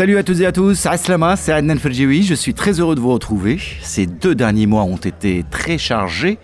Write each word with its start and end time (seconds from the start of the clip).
Salut 0.00 0.16
à 0.16 0.22
toutes 0.22 0.40
et 0.40 0.46
à 0.46 0.52
tous, 0.52 0.86
Aslama, 0.86 1.36
c'est 1.36 1.52
Adnan 1.52 1.76
Ferjioui, 1.76 2.22
je 2.22 2.32
suis 2.32 2.54
très 2.54 2.80
heureux 2.80 2.94
de 2.94 3.00
vous 3.00 3.12
retrouver. 3.12 3.60
Ces 3.82 4.06
deux 4.06 4.34
derniers 4.34 4.64
mois 4.64 4.84
ont 4.84 4.96
été 4.96 5.44
très 5.50 5.76
chargés 5.76 6.38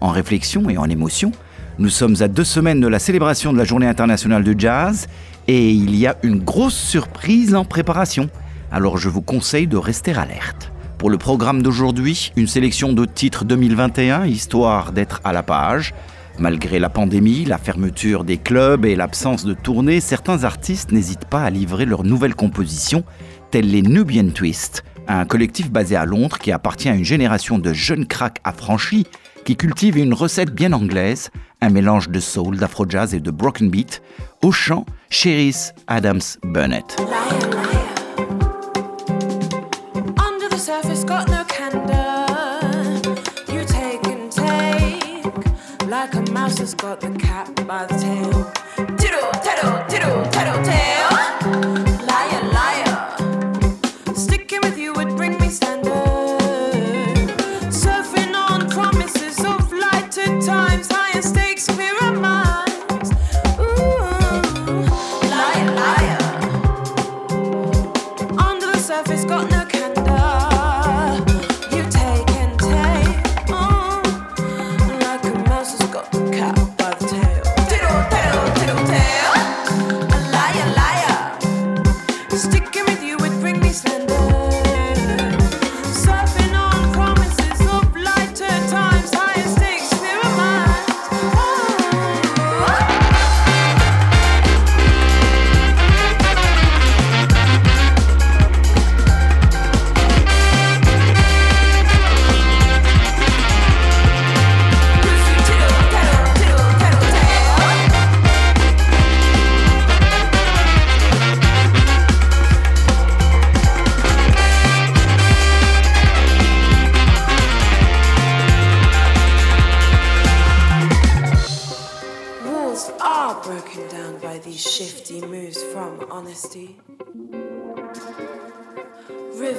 en 0.00 0.08
réflexion 0.08 0.70
et 0.70 0.78
en 0.78 0.88
émotion. 0.88 1.30
Nous 1.78 1.90
sommes 1.90 2.16
à 2.20 2.28
deux 2.28 2.42
semaines 2.42 2.80
de 2.80 2.88
la 2.88 2.98
célébration 2.98 3.52
de 3.52 3.58
la 3.58 3.64
Journée 3.64 3.86
internationale 3.86 4.42
de 4.44 4.58
jazz 4.58 5.08
et 5.46 5.72
il 5.72 5.94
y 5.94 6.06
a 6.06 6.16
une 6.22 6.38
grosse 6.38 6.74
surprise 6.74 7.54
en 7.54 7.66
préparation. 7.66 8.30
Alors 8.70 8.96
je 8.96 9.10
vous 9.10 9.20
conseille 9.20 9.66
de 9.66 9.76
rester 9.76 10.14
alerte. 10.14 10.72
Pour 10.96 11.10
le 11.10 11.18
programme 11.18 11.62
d'aujourd'hui, 11.62 12.32
une 12.36 12.46
sélection 12.46 12.94
de 12.94 13.04
titres 13.04 13.44
2021, 13.44 14.24
histoire 14.24 14.92
d'être 14.92 15.20
à 15.22 15.34
la 15.34 15.42
page. 15.42 15.92
Malgré 16.38 16.78
la 16.78 16.88
pandémie, 16.88 17.44
la 17.44 17.58
fermeture 17.58 18.24
des 18.24 18.38
clubs 18.38 18.84
et 18.84 18.96
l'absence 18.96 19.44
de 19.44 19.54
tournées, 19.54 20.00
certains 20.00 20.44
artistes 20.44 20.92
n'hésitent 20.92 21.26
pas 21.26 21.42
à 21.42 21.50
livrer 21.50 21.84
leurs 21.84 22.04
nouvelles 22.04 22.34
compositions, 22.34 23.04
telles 23.50 23.70
les 23.70 23.82
Nubian 23.82 24.30
Twist, 24.30 24.82
un 25.08 25.24
collectif 25.24 25.70
basé 25.70 25.96
à 25.96 26.04
Londres 26.04 26.38
qui 26.38 26.52
appartient 26.52 26.88
à 26.88 26.94
une 26.94 27.04
génération 27.04 27.58
de 27.58 27.72
jeunes 27.72 28.06
cracks 28.06 28.40
affranchis 28.44 29.06
qui 29.44 29.56
cultivent 29.56 29.98
une 29.98 30.14
recette 30.14 30.54
bien 30.54 30.72
anglaise, 30.72 31.30
un 31.60 31.70
mélange 31.70 32.08
de 32.08 32.20
soul, 32.20 32.56
d'afro-jazz 32.56 33.14
et 33.14 33.20
de 33.20 33.30
broken 33.30 33.70
beat, 33.70 34.02
au 34.42 34.52
chant 34.52 34.86
Cheris 35.10 35.70
Adams 35.86 36.20
Burnett. 36.44 36.96
Mouse 46.42 46.58
has 46.58 46.74
got 46.74 46.98
the 47.00 47.08
cat 47.20 47.54
by 47.68 47.86
the 47.86 47.94
tail. 47.94 48.52
Tiddle, 48.96 49.30
tiddle, 49.44 49.84
tiddle, 49.86 50.24
tiddle, 50.32 50.64
tail. 50.64 51.11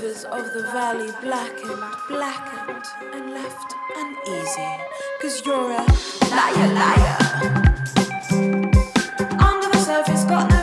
Rivers 0.04 0.26
of 0.26 0.52
the 0.52 0.64
valley 0.64 1.12
blackened, 1.22 1.82
blackened, 2.10 2.86
and 3.14 3.32
left 3.32 3.74
uneasy. 3.96 4.68
Cause 5.22 5.42
you're 5.46 5.72
a 5.72 5.86
liar, 6.30 6.74
liar. 6.74 7.18
Under 9.40 9.70
the 9.70 9.78
surface, 9.78 10.26
got 10.26 10.50
no 10.50 10.63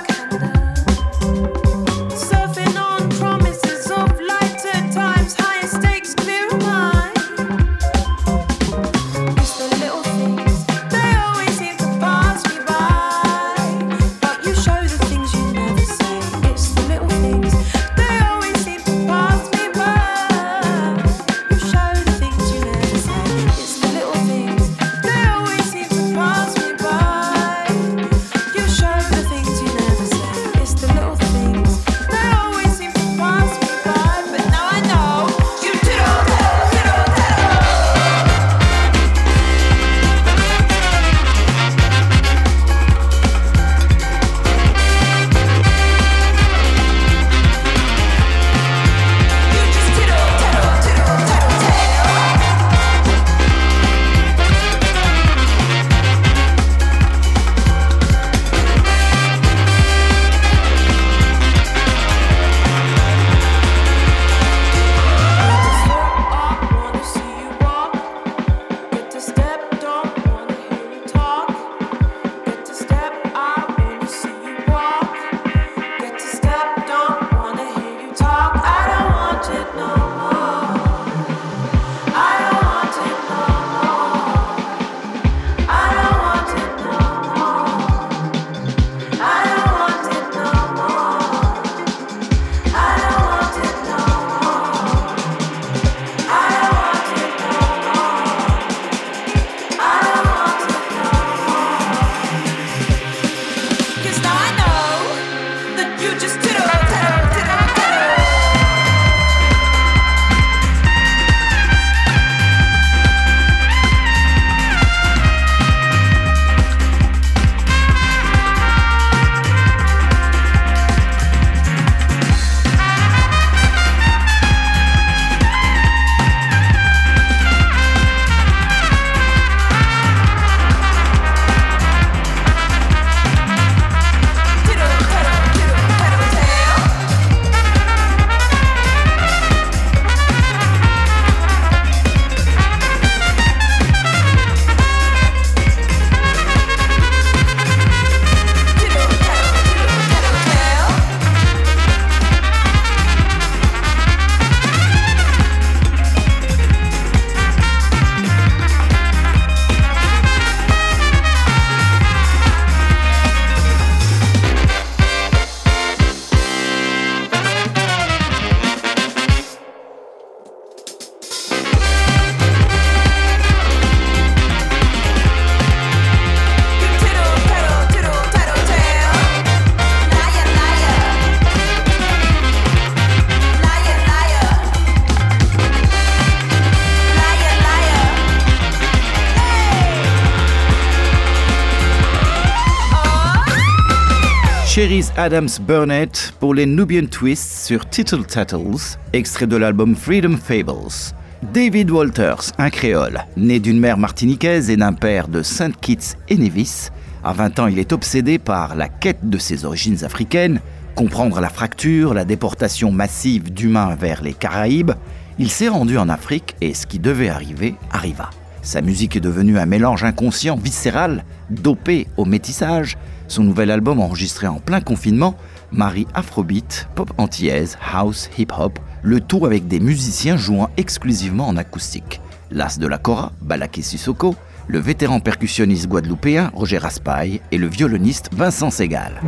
Adams 195.20 195.50
Burnett 195.68 196.32
pour 196.40 196.54
les 196.54 196.64
Nubian 196.64 197.04
Twists 197.04 197.66
sur 197.66 197.86
Tittle 197.86 198.24
Tattles, 198.24 198.96
extrait 199.12 199.46
de 199.46 199.56
l'album 199.56 199.94
Freedom 199.94 200.38
Fables. 200.38 201.12
David 201.52 201.90
Walters, 201.90 202.52
un 202.56 202.70
créole, 202.70 203.26
né 203.36 203.60
d'une 203.60 203.78
mère 203.78 203.98
martiniquaise 203.98 204.70
et 204.70 204.78
d'un 204.78 204.94
père 204.94 205.28
de 205.28 205.42
Saint 205.42 205.72
Kitts 205.72 206.16
et 206.30 206.38
Nevis, 206.38 206.88
à 207.22 207.34
20 207.34 207.58
ans 207.58 207.66
il 207.66 207.78
est 207.78 207.92
obsédé 207.92 208.38
par 208.38 208.74
la 208.74 208.88
quête 208.88 209.28
de 209.28 209.36
ses 209.36 209.66
origines 209.66 210.02
africaines, 210.06 210.62
comprendre 210.94 211.38
la 211.38 211.50
fracture, 211.50 212.14
la 212.14 212.24
déportation 212.24 212.90
massive 212.90 213.52
d'humains 213.52 213.96
vers 213.96 214.22
les 214.22 214.32
Caraïbes, 214.32 214.92
il 215.38 215.50
s'est 215.50 215.68
rendu 215.68 215.98
en 215.98 216.08
Afrique 216.08 216.56
et 216.62 216.72
ce 216.72 216.86
qui 216.86 216.98
devait 216.98 217.28
arriver 217.28 217.74
arriva. 217.92 218.30
Sa 218.62 218.82
musique 218.82 219.16
est 219.16 219.20
devenue 219.20 219.58
un 219.58 219.66
mélange 219.66 220.04
inconscient, 220.04 220.56
viscéral, 220.56 221.24
dopé 221.50 222.06
au 222.16 222.24
métissage. 222.24 222.98
Son 223.30 223.44
nouvel 223.44 223.70
album 223.70 224.00
enregistré 224.00 224.48
en 224.48 224.58
plein 224.58 224.80
confinement 224.80 225.36
marie 225.70 226.08
afrobeat, 226.14 226.88
pop 226.96 227.12
antillaise, 227.16 227.78
house, 227.80 228.28
hip-hop, 228.36 228.80
le 229.02 229.20
tout 229.20 229.46
avec 229.46 229.68
des 229.68 229.78
musiciens 229.78 230.36
jouant 230.36 230.68
exclusivement 230.76 231.46
en 231.46 231.56
acoustique. 231.56 232.20
L'as 232.50 232.80
de 232.80 232.88
la 232.88 232.98
Cora, 232.98 233.30
Balaké 233.40 233.82
Sissoko, 233.82 234.34
le 234.66 234.80
vétéran 234.80 235.20
percussionniste 235.20 235.86
guadeloupéen 235.86 236.50
Roger 236.54 236.78
Raspail 236.78 237.40
et 237.52 237.58
le 237.58 237.68
violoniste 237.68 238.30
Vincent 238.34 238.72
Segal. 238.72 239.20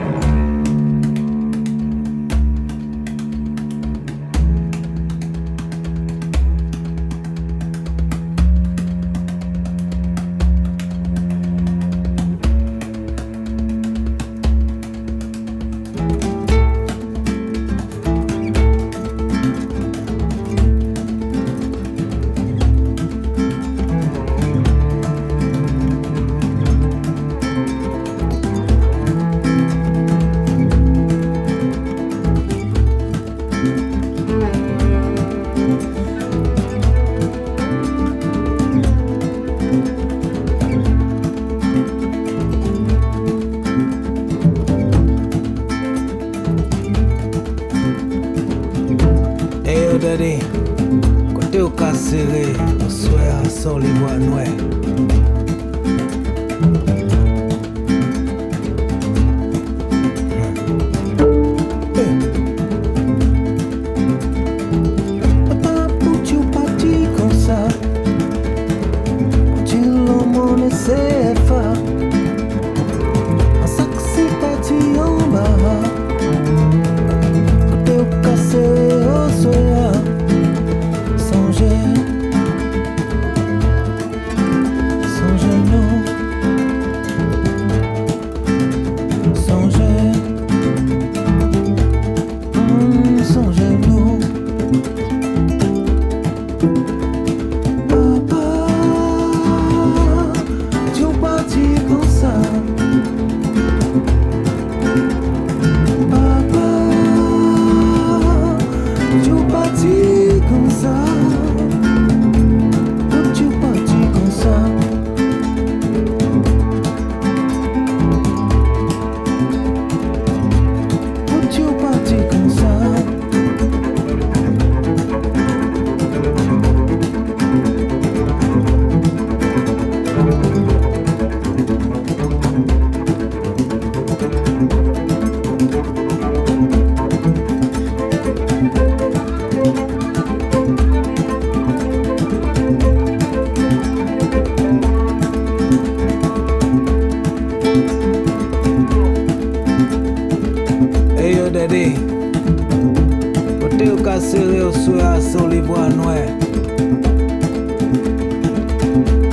Kote 153.82 153.94
ou 153.94 154.02
ka 154.04 154.20
sere 154.20 154.60
ou 154.62 154.70
swe 154.70 155.00
a 155.02 155.16
son 155.18 155.48
li 155.50 155.56
vo 155.66 155.74
anwe 155.74 156.20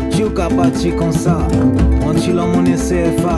Ti 0.09 0.23
ou 0.25 0.31
ka 0.33 0.47
pati 0.49 0.89
kon 0.97 1.13
sa 1.13 1.35
An 2.07 2.17
ti 2.17 2.33
lan 2.33 2.49
mounen 2.55 2.79
CFA 2.81 3.35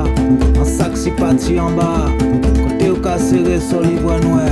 An 0.56 0.70
sak 0.70 0.96
si 0.96 1.12
pati 1.18 1.58
an 1.60 1.75
ba 1.75 1.89
Kote 2.22 2.88
ou 2.94 3.01
ka 3.03 3.18
sere 3.20 3.58
son 3.60 3.84
li 3.89 4.00
vo 4.00 4.13
anwe 4.15 4.48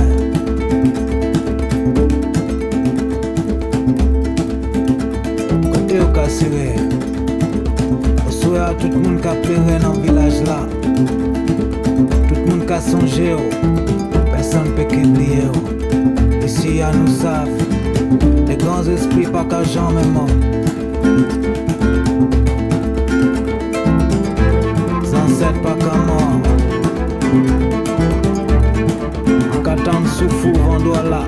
Kote 5.64 5.96
ou 6.04 6.12
ka 6.18 6.28
sere 6.28 6.68
Ou 8.26 8.36
swe 8.36 8.60
a 8.60 8.68
tout 8.84 9.00
moun 9.00 9.16
ka 9.24 9.32
pere 9.46 9.80
nan 9.80 9.96
vilaj 10.04 10.44
la. 10.44 10.60
Tout 12.28 12.44
moun 12.44 12.68
ka 12.68 12.84
sonje 12.84 13.32
ou 13.32 13.48
Personne 14.28 14.76
peut 14.76 14.84
qu'oublier 14.84 15.48
ou 15.48 15.59
Ici 16.70 16.82
à 16.82 16.92
nous 16.92 17.08
savent. 17.08 17.48
Les 18.46 18.56
grands 18.56 18.86
esprits 18.86 19.26
pas 19.26 19.44
qu'à 19.44 19.64
jamais 19.64 20.04
mort 20.04 20.28
Ancêtres 25.12 25.62
pas 25.62 25.74
qu'à 25.74 25.96
mort. 26.06 26.40
En 29.52 29.62
qu'attendre 29.62 30.08
sous 30.08 30.28
fou 30.28 30.52
on 30.68 31.08
là. 31.10 31.24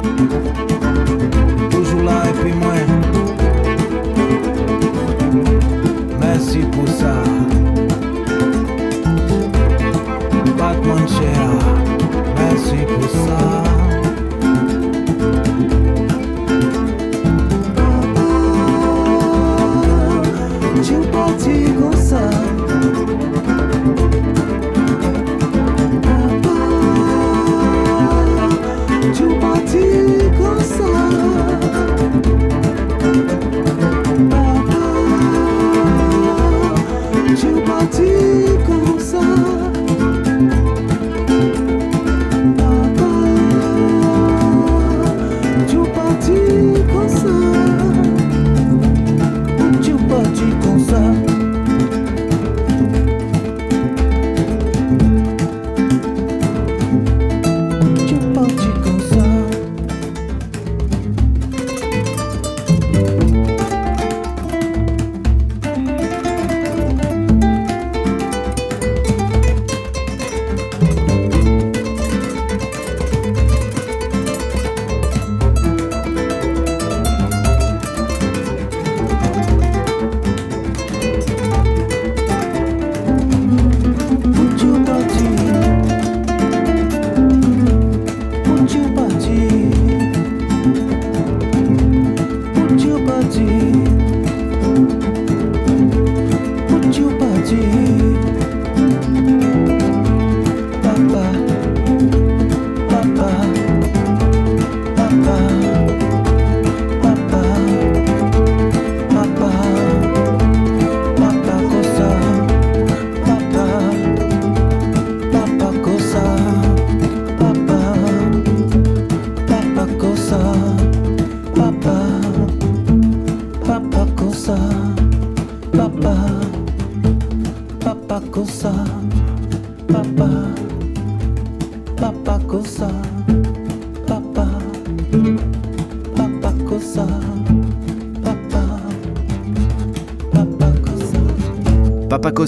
Toujours 1.71 2.03
là 2.03 2.23
et 2.29 2.43
puis 2.43 2.53
moi. 2.53 2.75
Merci 6.21 6.59
pour 6.71 6.89
ça. 6.89 7.15
Batman 10.57 11.09
cher 11.09 11.49
Merci 12.37 12.77
pour 12.87 13.11
ça 13.11 13.62
eternity. 21.45 21.72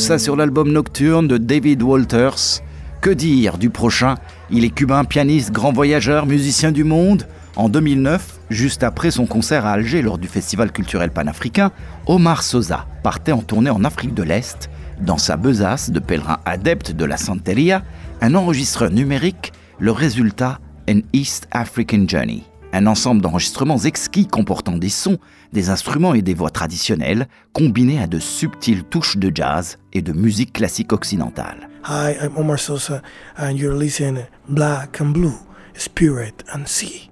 Papacosa 0.04 0.22
sur 0.22 0.36
l'album 0.36 0.70
Nocturne 0.70 1.26
de 1.28 1.38
David 1.38 1.82
Walters. 1.82 2.60
Que 3.00 3.08
dire 3.08 3.56
du 3.56 3.70
prochain? 3.70 4.16
Il 4.50 4.64
est 4.66 4.70
cubain, 4.70 5.04
pianiste, 5.04 5.50
grand 5.50 5.72
voyageur, 5.72 6.26
musicien 6.26 6.72
du 6.72 6.84
monde. 6.84 7.26
En 7.56 7.70
2009, 7.70 8.40
juste 8.50 8.82
après 8.82 9.10
son 9.10 9.24
concert 9.24 9.64
à 9.64 9.72
Alger 9.72 10.02
lors 10.02 10.18
du 10.18 10.28
Festival 10.28 10.72
culturel 10.72 11.10
panafricain, 11.10 11.72
Omar 12.06 12.42
Sosa 12.42 12.86
partait 13.02 13.32
en 13.32 13.40
tournée 13.40 13.70
en 13.70 13.82
Afrique 13.82 14.12
de 14.12 14.22
l'Est. 14.22 14.68
Dans 15.00 15.16
sa 15.16 15.38
besace 15.38 15.90
de 15.90 16.00
pèlerin 16.00 16.38
adepte 16.44 16.92
de 16.92 17.04
la 17.06 17.16
Santeria, 17.16 17.82
un 18.20 18.34
enregistreur 18.34 18.90
numérique, 18.90 19.52
le 19.78 19.92
résultat 19.92 20.58
An 20.90 21.00
East 21.14 21.48
African 21.50 22.04
Journey. 22.06 22.42
Un 22.76 22.88
ensemble 22.88 23.22
d'enregistrements 23.22 23.78
exquis 23.78 24.26
comportant 24.26 24.76
des 24.76 24.88
sons, 24.88 25.18
des 25.52 25.70
instruments 25.70 26.12
et 26.12 26.22
des 26.22 26.34
voix 26.34 26.50
traditionnelles, 26.50 27.28
combinés 27.52 28.02
à 28.02 28.08
de 28.08 28.18
subtiles 28.18 28.82
touches 28.82 29.16
de 29.16 29.30
jazz 29.32 29.78
et 29.92 30.02
de 30.02 30.12
musique 30.12 30.52
classique 30.52 30.92
occidentale. 30.92 31.68
Hi, 31.88 32.16
I'm 32.20 32.36
Omar 32.36 32.58
Sosa, 32.58 33.00
and 33.38 33.52
you're 33.52 33.78
listening 33.78 34.24
Black 34.48 35.00
and 35.00 35.12
Blue, 35.12 35.38
Spirit 35.74 36.42
and 36.52 36.66
Sea. 36.66 37.08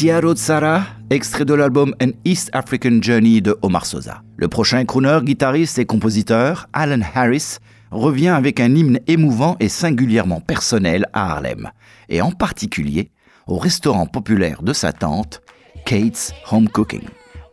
Ciaro 0.00 0.32
Tsara, 0.34 0.86
extrait 1.10 1.44
de 1.44 1.52
l'album 1.52 1.94
An 2.02 2.12
East 2.24 2.48
African 2.54 3.02
Journey 3.02 3.42
de 3.42 3.58
Omar 3.60 3.84
Sosa. 3.84 4.22
Le 4.38 4.48
prochain 4.48 4.86
crooner, 4.86 5.18
guitariste 5.22 5.78
et 5.78 5.84
compositeur, 5.84 6.68
Alan 6.72 7.02
Harris, 7.14 7.58
revient 7.90 8.28
avec 8.28 8.60
un 8.60 8.74
hymne 8.74 9.00
émouvant 9.08 9.58
et 9.60 9.68
singulièrement 9.68 10.40
personnel 10.40 11.04
à 11.12 11.32
Harlem, 11.32 11.70
et 12.08 12.22
en 12.22 12.30
particulier 12.30 13.10
au 13.46 13.58
restaurant 13.58 14.06
populaire 14.06 14.62
de 14.62 14.72
sa 14.72 14.94
tante, 14.94 15.42
Kate's 15.84 16.32
Home 16.50 16.70
Cooking, 16.70 17.04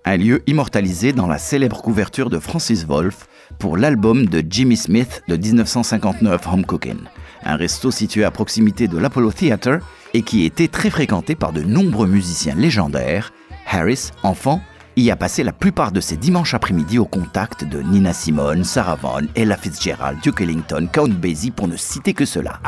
un 0.05 0.15
lieu 0.15 0.41
immortalisé 0.47 1.11
dans 1.11 1.27
la 1.27 1.39
célèbre 1.39 1.81
couverture 1.81 2.29
de 2.29 2.39
Francis 2.39 2.85
Wolff 2.85 3.27
pour 3.59 3.75
l'album 3.75 4.25
de 4.25 4.41
Jimmy 4.49 4.77
Smith 4.77 5.21
de 5.27 5.35
1959 5.35 6.47
Home 6.47 6.63
Cooking, 6.65 6.99
un 7.47 7.55
resto 7.55 7.91
situé 7.91 8.23
à 8.23 8.31
proximité 8.31 8.87
de 8.87 8.97
l'Apollo 8.97 9.31
Theater 9.31 9.79
et 10.13 10.21
qui 10.21 10.45
était 10.45 10.67
très 10.67 10.89
fréquenté 10.89 11.35
par 11.35 11.53
de 11.53 11.61
nombreux 11.61 12.07
musiciens 12.07 12.55
légendaires. 12.55 13.33
Harris, 13.69 14.11
enfant, 14.23 14.61
y 14.95 15.11
a 15.11 15.15
passé 15.15 15.43
la 15.43 15.53
plupart 15.53 15.91
de 15.91 16.01
ses 16.01 16.17
dimanches 16.17 16.53
après-midi 16.53 16.97
au 16.97 17.05
contact 17.05 17.63
de 17.63 17.81
Nina 17.81 18.13
Simone, 18.13 18.63
Sarah 18.63 18.95
Vaughan, 18.95 19.27
Ella 19.35 19.55
Fitzgerald, 19.55 20.19
Duke 20.21 20.41
Ellington, 20.41 20.87
Count 20.91 21.09
Basie 21.09 21.51
pour 21.51 21.67
ne 21.67 21.77
citer 21.77 22.13
que 22.13 22.25
cela. 22.25 22.59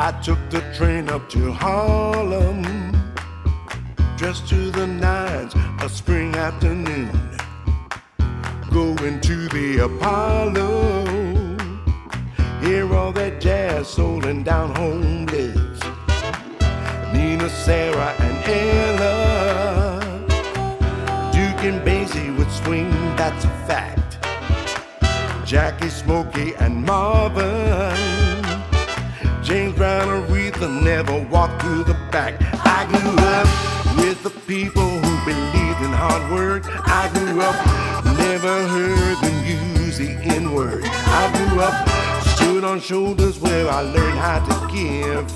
Hear 12.60 12.92
all 12.94 13.12
that 13.12 13.40
jazz, 13.40 13.88
soul, 13.88 14.24
and 14.26 14.44
down 14.44 14.74
home. 14.74 15.26
Nina, 17.12 17.48
Sarah, 17.48 18.14
and 18.18 18.36
Ella, 18.48 20.00
Duke 21.32 21.64
and 21.64 21.80
Basie 21.82 22.36
would 22.36 22.50
swing, 22.50 22.90
that's 23.16 23.44
a 23.44 23.48
fact. 23.66 24.18
Jackie, 25.44 25.88
Smokey, 25.88 26.54
and 26.60 26.84
Marvin. 26.84 27.96
James 29.42 29.74
Brown, 29.74 30.06
Aretha 30.06 30.68
never 30.82 31.18
walked 31.28 31.62
through 31.62 31.84
the 31.84 31.94
back. 32.12 32.34
I 32.64 32.86
grew 32.86 33.16
up 33.36 33.48
with 33.96 34.22
the 34.22 34.30
people 34.46 34.82
who 34.82 35.24
believed 35.24 35.80
in 35.82 35.92
hard 35.92 36.30
work. 36.32 36.64
I 36.68 37.10
grew 37.14 37.40
up, 37.40 37.56
never 38.16 38.68
heard 38.68 39.18
them 39.22 39.44
use 39.44 39.98
the 39.98 40.10
N 40.36 40.52
word. 40.52 40.84
I 40.84 41.30
grew 41.36 41.60
up, 41.60 41.74
stood 42.50 42.64
on 42.64 42.80
shoulders 42.80 43.38
where 43.38 43.68
I 43.70 43.80
learned 43.82 44.18
how 44.18 44.40
to 44.44 44.74
give. 44.74 45.30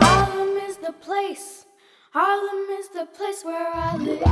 Harlem 0.00 0.56
is 0.58 0.76
the 0.76 0.92
place. 0.92 1.66
Harlem 2.12 2.70
is 2.78 2.88
the 2.90 3.06
place 3.06 3.44
where 3.44 3.68
I 3.74 3.96
live. 3.96 4.22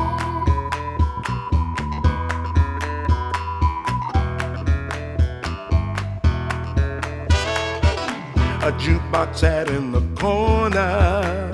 A 8.62 8.72
jukebox 8.78 9.38
sat 9.38 9.68
in 9.68 9.90
the 9.90 10.02
corner. 10.14 11.50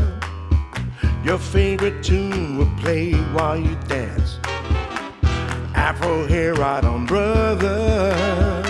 Your 1.24 1.38
favorite 1.38 2.02
tune 2.02 2.58
would 2.58 2.76
play 2.76 3.14
while 3.32 3.56
you 3.56 3.76
dance. 3.88 4.38
Afro 5.74 6.26
hair 6.26 6.52
right 6.52 6.84
on 6.84 7.06
brother. 7.06 8.69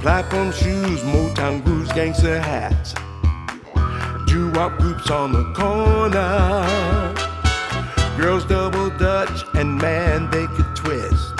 Platform 0.00 0.52
shoes, 0.52 1.00
Motown 1.02 1.64
grooves, 1.64 1.92
gangster 1.92 2.40
hats. 2.40 2.94
Doo-wop 4.26 4.78
groups 4.78 5.10
on 5.10 5.32
the 5.32 5.44
corner. 5.52 6.66
Girls 8.18 8.44
double 8.44 8.90
dutch 8.90 9.44
and 9.54 9.76
man 9.76 10.30
they 10.30 10.46
could 10.46 10.74
twist. 10.74 11.36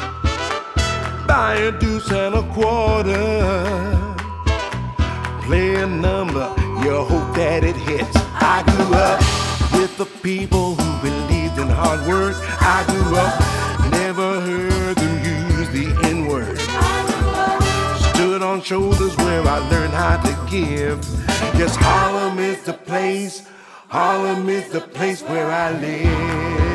Buy 1.26 1.54
a 1.56 1.72
deuce 1.72 2.10
and 2.10 2.34
a 2.34 2.42
quarter 2.52 4.00
play 5.50 5.74
a 5.74 5.84
number, 5.84 6.46
you 6.84 6.94
hope 7.10 7.34
that 7.34 7.64
it 7.64 7.74
hits. 7.74 8.16
I 8.54 8.62
grew 8.70 8.94
up 8.94 9.18
with 9.74 9.92
the 9.98 10.06
people 10.22 10.76
who 10.76 10.88
believed 11.02 11.58
in 11.58 11.66
hard 11.66 12.06
work. 12.06 12.36
I 12.76 12.78
grew 12.90 13.10
up, 13.24 13.34
never 13.90 14.29
Stood 18.30 18.42
on 18.42 18.62
shoulders 18.62 19.16
where 19.16 19.42
I 19.42 19.58
learned 19.70 19.92
how 19.92 20.16
to 20.22 20.48
give. 20.48 21.04
Yes, 21.58 21.74
Harlem 21.74 22.38
is 22.38 22.62
the 22.62 22.74
place, 22.74 23.44
Harlem 23.88 24.48
is 24.48 24.70
the 24.70 24.82
place 24.82 25.20
where 25.20 25.50
I 25.50 25.72
live. 25.72 26.69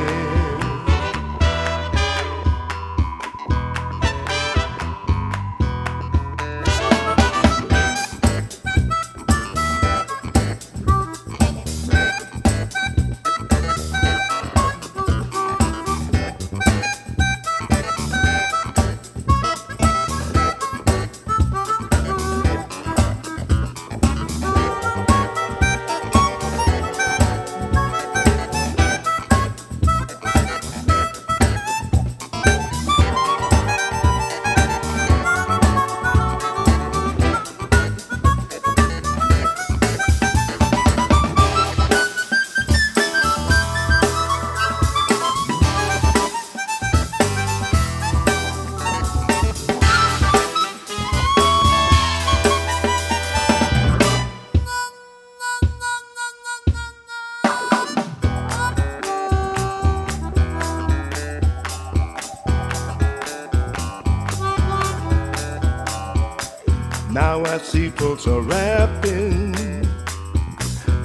Are 68.27 68.41
rapping. 68.41 69.53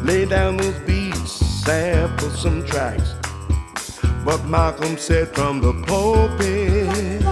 Lay 0.04 0.24
down 0.24 0.56
those 0.56 0.78
beats, 0.80 1.32
sample 1.64 2.30
some 2.30 2.64
tracks. 2.66 3.14
But 4.24 4.44
Malcolm 4.46 4.96
said 4.96 5.28
from 5.34 5.60
the 5.60 5.72
pulpit, 5.86 7.22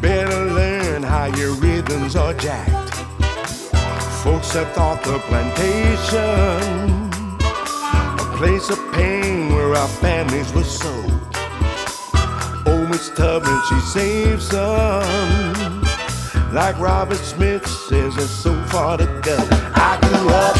better 0.00 0.44
learn 0.52 1.02
how 1.02 1.26
your 1.36 1.52
rhythms 1.54 2.16
are 2.16 2.34
jacked. 2.34 2.94
Folks 4.22 4.52
have 4.52 4.72
thought 4.72 5.02
the 5.04 5.18
plantation 5.28 7.06
a 8.18 8.36
place 8.36 8.70
of 8.70 8.78
pain 8.92 9.54
where 9.54 9.74
our 9.74 9.88
families 9.88 10.52
were 10.52 10.64
sold. 10.64 11.12
Oh, 12.66 12.86
Miss 12.90 13.08
Tubman, 13.10 13.60
she 13.68 13.80
saved 13.80 14.42
some. 14.42 15.55
Like 16.52 16.78
Robert 16.78 17.18
Smith 17.18 17.66
says, 17.66 18.16
there's 18.16 18.30
so 18.30 18.54
far 18.66 18.96
to 18.96 19.04
go. 19.22 19.36
I 19.74 19.98
grew 20.00 20.28
up 20.30 20.56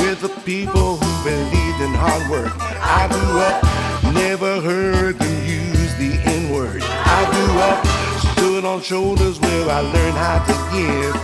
with 0.00 0.20
the 0.22 0.28
people 0.42 0.96
who 0.96 1.24
believed 1.24 1.80
in 1.82 1.92
hard 1.92 2.30
work. 2.30 2.52
I 2.58 3.08
grew 3.08 3.40
up, 3.40 4.14
never 4.14 4.60
heard 4.60 5.18
them 5.18 5.46
use 5.46 5.94
the 5.96 6.18
N 6.24 6.50
word. 6.52 6.82
I 6.82 7.24
grew 7.32 7.58
up, 7.60 8.34
stood 8.34 8.64
on 8.64 8.80
shoulders 8.80 9.38
where 9.40 9.68
I 9.70 9.80
learned 9.80 10.16
how 10.16 10.38
to 10.44 10.52
give. 10.74 11.14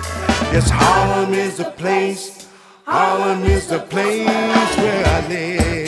Yes, 0.53 0.69
Harlem 0.69 1.33
is 1.33 1.57
the 1.59 1.71
place, 1.71 2.49
Harlem 2.85 3.45
is 3.45 3.69
the 3.69 3.79
place 3.79 4.27
where 4.27 5.07
I 5.07 5.29
live. 5.29 5.80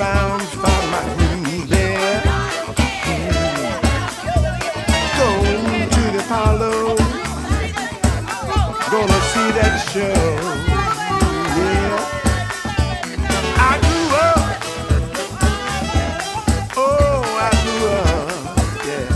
Gonna 0.00 0.40
look 0.40 0.40
around, 0.40 0.42
find 0.42 0.86
my 0.90 1.02
groove 1.16 1.68
there. 1.68 2.22
Going 5.18 5.88
to 5.90 6.02
the 6.10 6.20
Apollo. 6.24 6.72
Gonna 8.90 9.20
see 9.32 9.48
that 9.58 9.74
show. 9.92 10.22
Yeah. 11.56 11.94
I 13.56 13.72
grew 13.86 14.08
up. 14.26 14.42
Oh, 16.76 17.20
I 17.46 17.50
grew 17.64 17.82
up. 17.98 18.28
Yeah. 18.86 19.08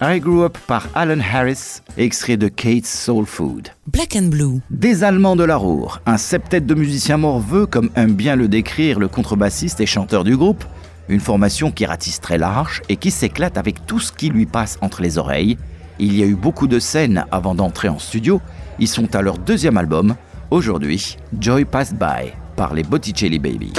I 0.00 0.18
Grew 0.18 0.40
Up 0.44 0.56
par 0.66 0.82
Alan 0.94 1.20
Harris, 1.20 1.69
extrait 2.04 2.36
de 2.36 2.48
Kate's 2.48 2.90
Soul 2.90 3.26
Food. 3.26 3.68
Black 3.86 4.16
and 4.16 4.28
Blue. 4.28 4.60
Des 4.70 5.04
Allemands 5.04 5.36
de 5.36 5.44
la 5.44 5.56
Roure, 5.56 6.00
un 6.06 6.16
septet 6.16 6.60
de 6.60 6.74
musiciens 6.74 7.16
morveux, 7.16 7.66
comme 7.66 7.90
aime 7.94 8.14
bien 8.14 8.36
le 8.36 8.48
décrire 8.48 8.98
le 8.98 9.08
contrebassiste 9.08 9.80
et 9.80 9.86
chanteur 9.86 10.24
du 10.24 10.36
groupe, 10.36 10.64
une 11.08 11.20
formation 11.20 11.70
qui 11.70 11.86
ratisse 11.86 12.20
très 12.20 12.38
large 12.38 12.82
et 12.88 12.96
qui 12.96 13.10
s'éclate 13.10 13.58
avec 13.58 13.86
tout 13.86 14.00
ce 14.00 14.12
qui 14.12 14.28
lui 14.28 14.46
passe 14.46 14.78
entre 14.80 15.02
les 15.02 15.18
oreilles. 15.18 15.58
Il 15.98 16.16
y 16.16 16.22
a 16.22 16.26
eu 16.26 16.36
beaucoup 16.36 16.68
de 16.68 16.78
scènes 16.78 17.24
avant 17.30 17.54
d'entrer 17.54 17.88
en 17.88 17.98
studio, 17.98 18.40
ils 18.78 18.88
sont 18.88 19.14
à 19.14 19.22
leur 19.22 19.38
deuxième 19.38 19.76
album, 19.76 20.14
aujourd'hui 20.50 21.16
Joy 21.38 21.64
Passed 21.64 21.98
By 21.98 22.32
par 22.56 22.74
les 22.74 22.82
Botticelli 22.82 23.38
Baby. 23.38 23.72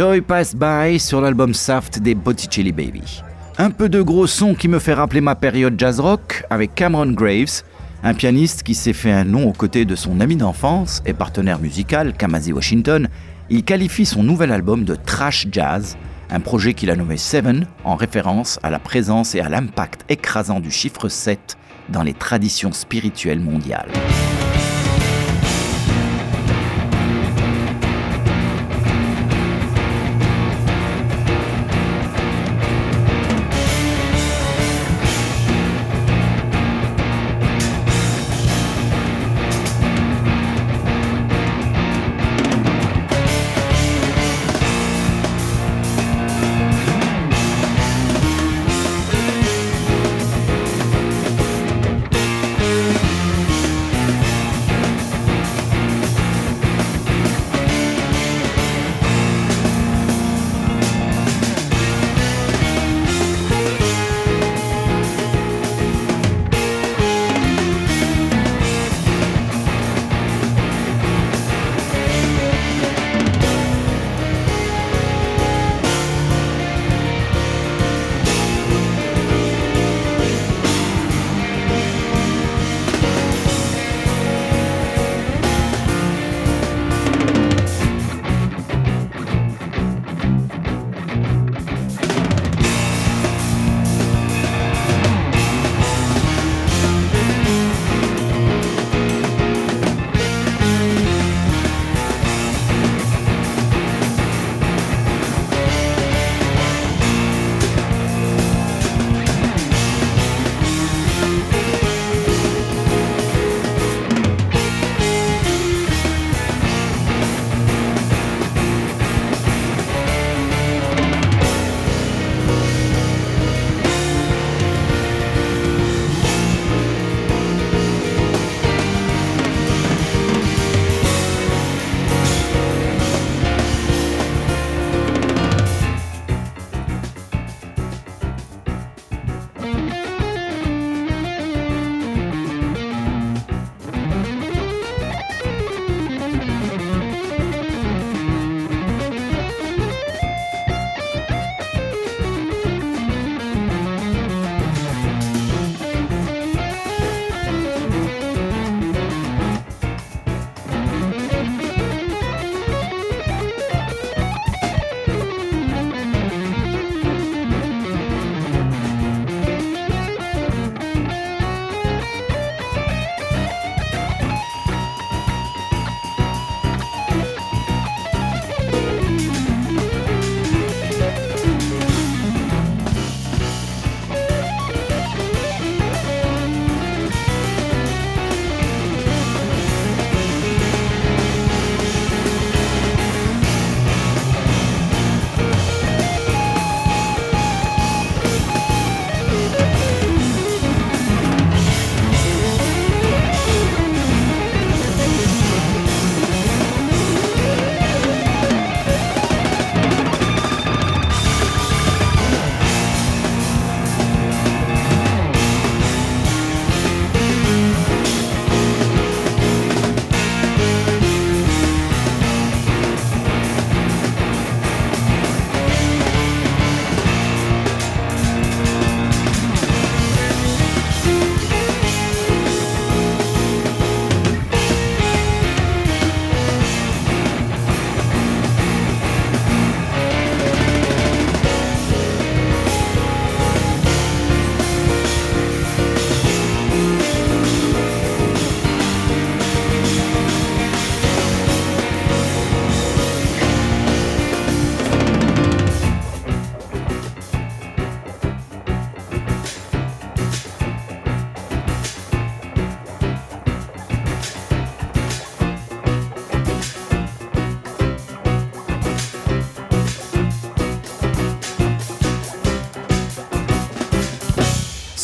Joy 0.00 0.22
Pass 0.22 0.56
By 0.56 0.98
sur 0.98 1.20
l'album 1.20 1.52
Saft 1.52 1.98
des 1.98 2.14
Botticelli 2.14 2.72
Baby. 2.72 3.22
Un 3.58 3.70
peu 3.70 3.90
de 3.90 4.00
gros 4.00 4.26
son 4.26 4.54
qui 4.54 4.66
me 4.66 4.78
fait 4.78 4.94
rappeler 4.94 5.20
ma 5.20 5.34
période 5.34 5.74
jazz 5.76 6.00
rock 6.00 6.42
avec 6.48 6.74
Cameron 6.74 7.12
Graves, 7.12 7.64
Un 8.02 8.14
pianiste 8.14 8.62
qui 8.62 8.74
s'est 8.74 8.94
fait 8.94 9.12
un 9.12 9.24
nom 9.24 9.46
aux 9.46 9.52
côtés 9.52 9.84
de 9.84 9.94
son 9.94 10.20
ami 10.20 10.36
d'enfance 10.36 11.02
et 11.04 11.12
partenaire 11.12 11.58
musical, 11.58 12.14
Kamasi 12.14 12.50
Washington, 12.50 13.10
il 13.50 13.62
qualifie 13.62 14.06
son 14.06 14.22
nouvel 14.22 14.52
album 14.52 14.84
de 14.84 14.94
trash 14.94 15.46
jazz, 15.52 15.98
un 16.30 16.40
projet 16.40 16.72
qu'il 16.72 16.90
a 16.90 16.96
nommé 16.96 17.18
Seven 17.18 17.66
en 17.84 17.94
référence 17.94 18.58
à 18.62 18.70
la 18.70 18.78
présence 18.78 19.34
et 19.34 19.40
à 19.40 19.50
l'impact 19.50 20.06
écrasant 20.08 20.60
du 20.60 20.70
chiffre 20.70 21.10
7 21.10 21.58
dans 21.90 22.04
les 22.04 22.14
traditions 22.14 22.72
spirituelles 22.72 23.40
mondiales. 23.40 23.90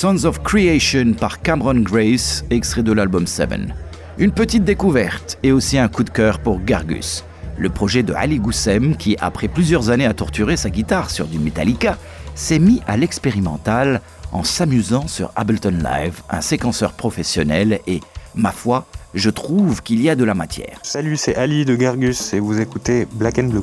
Sons 0.06 0.24
of 0.24 0.40
Creation 0.44 1.14
par 1.14 1.42
Cameron 1.42 1.80
Grace, 1.80 2.44
extrait 2.50 2.84
de 2.84 2.92
l'album 2.92 3.26
Seven. 3.26 3.74
Une 4.18 4.30
petite 4.30 4.62
découverte 4.62 5.36
et 5.42 5.50
aussi 5.50 5.78
un 5.78 5.88
coup 5.88 6.04
de 6.04 6.10
cœur 6.10 6.38
pour 6.38 6.62
Gargus, 6.62 7.24
le 7.58 7.70
projet 7.70 8.04
de 8.04 8.12
Ali 8.12 8.38
Goussem 8.38 8.96
qui, 8.96 9.16
après 9.18 9.48
plusieurs 9.48 9.90
années 9.90 10.06
à 10.06 10.14
torturer 10.14 10.56
sa 10.56 10.70
guitare 10.70 11.10
sur 11.10 11.26
du 11.26 11.40
Metallica, 11.40 11.98
s'est 12.36 12.60
mis 12.60 12.80
à 12.86 12.96
l'expérimental 12.96 14.00
en 14.30 14.44
s'amusant 14.44 15.08
sur 15.08 15.32
Ableton 15.34 15.76
Live, 15.82 16.22
un 16.30 16.40
séquenceur 16.40 16.92
professionnel 16.92 17.80
et, 17.88 17.98
ma 18.36 18.52
foi, 18.52 18.86
je 19.12 19.30
trouve 19.30 19.82
qu'il 19.82 20.00
y 20.00 20.08
a 20.08 20.14
de 20.14 20.22
la 20.22 20.34
matière. 20.34 20.78
Salut, 20.84 21.16
c'est 21.16 21.34
Ali 21.34 21.64
de 21.64 21.74
Gargus 21.74 22.32
et 22.32 22.38
vous 22.38 22.60
écoutez 22.60 23.08
Black 23.10 23.40
and 23.40 23.48
Blue. 23.48 23.62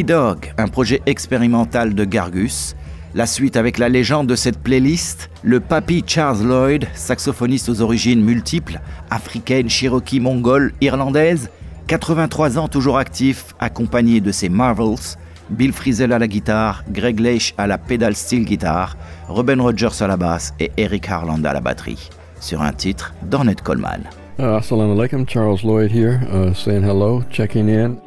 Dog, 0.00 0.54
un 0.56 0.68
projet 0.68 1.02
expérimental 1.04 1.94
de 1.94 2.04
Gargus. 2.06 2.74
La 3.14 3.26
suite 3.26 3.58
avec 3.58 3.76
la 3.76 3.90
légende 3.90 4.26
de 4.26 4.34
cette 4.34 4.58
playlist, 4.58 5.28
le 5.42 5.60
papy 5.60 6.02
Charles 6.06 6.42
Lloyd, 6.42 6.88
saxophoniste 6.94 7.68
aux 7.68 7.82
origines 7.82 8.24
multiples, 8.24 8.80
africaine, 9.10 9.68
cherokee, 9.68 10.18
mongole, 10.18 10.72
irlandaise, 10.80 11.50
83 11.88 12.58
ans 12.58 12.68
toujours 12.68 12.96
actif, 12.96 13.54
accompagné 13.60 14.22
de 14.22 14.32
ses 14.32 14.48
Marvels, 14.48 15.18
Bill 15.50 15.72
Frisell 15.74 16.14
à 16.14 16.18
la 16.18 16.26
guitare, 16.26 16.84
Greg 16.90 17.20
Leish 17.20 17.52
à 17.58 17.66
la 17.66 17.76
pedal 17.76 18.16
steel 18.16 18.46
guitare, 18.46 18.96
Ruben 19.28 19.60
Rogers 19.60 20.00
à 20.00 20.06
la 20.06 20.16
basse 20.16 20.54
et 20.58 20.72
Eric 20.78 21.10
Harland 21.10 21.44
à 21.44 21.52
la 21.52 21.60
batterie. 21.60 22.08
Sur 22.40 22.62
un 22.62 22.72
titre 22.72 23.12
d'Ornette 23.24 23.60
Coleman. 23.60 24.04
Uh, 24.38 24.56
Assalamu 24.56 24.92
alaikum, 24.92 25.28
Charles 25.28 25.62
Lloyd 25.62 25.92
here, 25.92 26.18
uh, 26.32 26.54
saying 26.54 26.82
hello, 26.82 27.22
checking 27.30 27.68
in. 27.68 28.00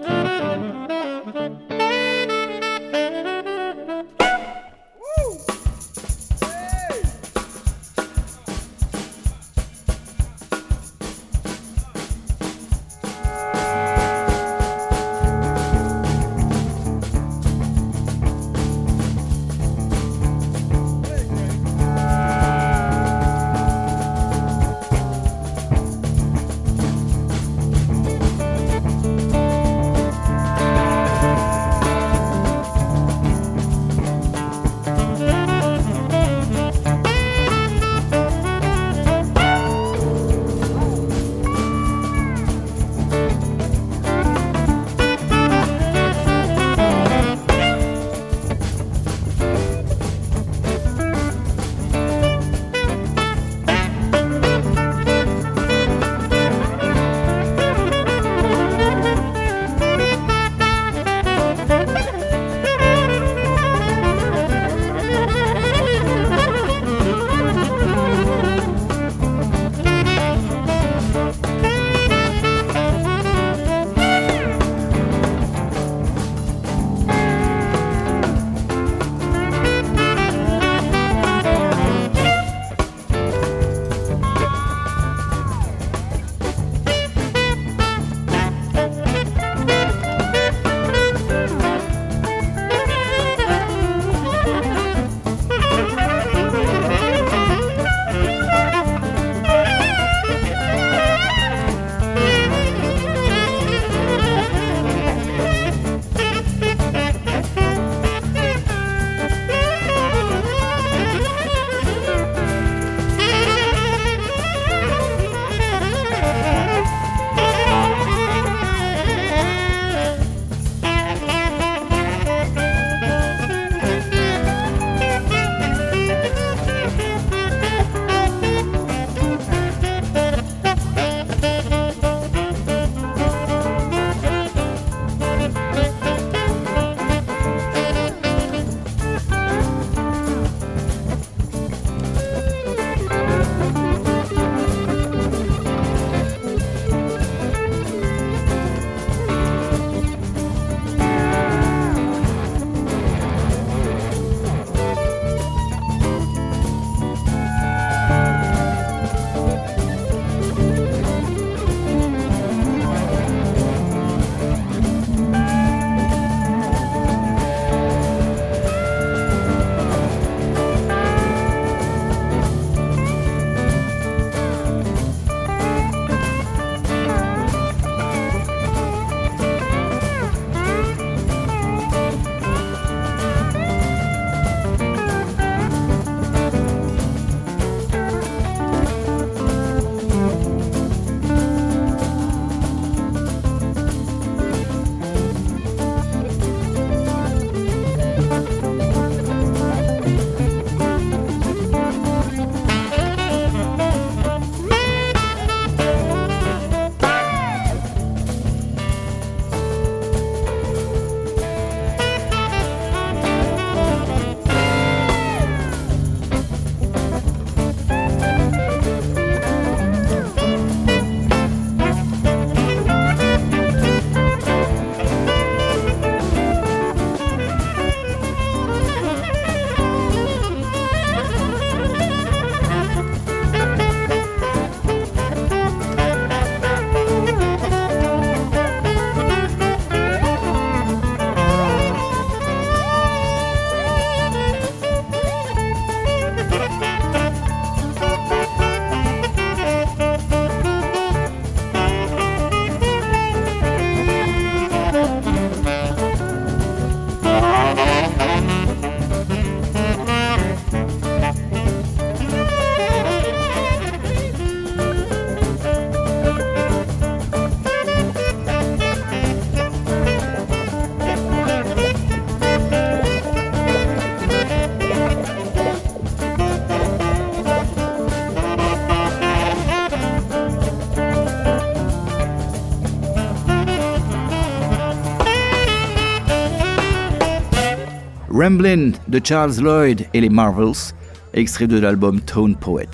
Ramblin' 288.55 288.93
de 289.09 289.19
Charles 289.21 289.59
Lloyd 289.59 290.05
et 290.13 290.21
les 290.21 290.29
Marvels, 290.29 290.93
extrait 291.33 291.67
de 291.67 291.77
l'album 291.77 292.21
Tone 292.21 292.55
Poet. 292.55 292.87